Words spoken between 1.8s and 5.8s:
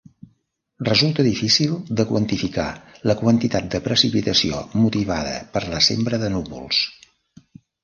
de quantificar la quantitat de precipitació motivada per